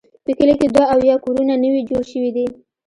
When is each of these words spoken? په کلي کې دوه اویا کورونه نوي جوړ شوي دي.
په 0.23 0.31
کلي 0.37 0.53
کې 0.59 0.67
دوه 0.75 0.85
اویا 0.93 1.15
کورونه 1.23 1.53
نوي 1.63 1.81
جوړ 1.89 2.03
شوي 2.11 2.31
دي. 2.35 2.45